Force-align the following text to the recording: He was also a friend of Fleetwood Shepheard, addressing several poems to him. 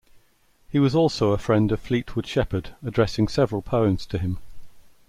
He 0.67 0.79
was 0.79 0.95
also 0.95 1.29
a 1.29 1.37
friend 1.37 1.71
of 1.71 1.79
Fleetwood 1.79 2.25
Shepheard, 2.25 2.69
addressing 2.83 3.27
several 3.27 3.61
poems 3.61 4.07
to 4.07 4.17
him. 4.17 4.39